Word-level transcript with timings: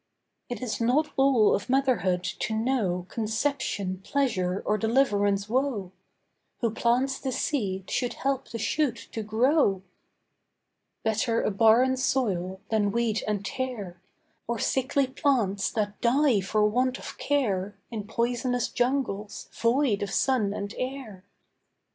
It 0.49 0.63
is 0.63 0.81
not 0.81 1.11
all 1.15 1.53
of 1.53 1.69
Motherhood 1.69 2.23
to 2.23 2.55
know 2.55 3.05
Conception 3.07 3.99
pleasure 3.99 4.63
or 4.65 4.75
deliverance 4.75 5.47
woe. 5.47 5.91
Who 6.61 6.71
plants 6.71 7.19
the 7.19 7.31
seed 7.31 7.91
should 7.91 8.15
help 8.15 8.49
the 8.49 8.57
shoot 8.57 9.09
to 9.11 9.21
grow. 9.21 9.83
Better 11.03 11.43
a 11.43 11.51
barren 11.51 11.97
soil 11.97 12.59
than 12.69 12.91
weed 12.91 13.23
and 13.27 13.45
tare, 13.45 14.01
Or 14.47 14.57
sickly 14.57 15.05
plants 15.05 15.69
that 15.69 16.01
die 16.01 16.41
for 16.41 16.65
want 16.67 16.97
of 16.97 17.19
care 17.19 17.75
In 17.91 18.07
poisonous 18.07 18.69
jungles, 18.69 19.49
void 19.53 20.01
of 20.01 20.09
sun 20.09 20.51
and 20.51 20.73
air. 20.79 21.23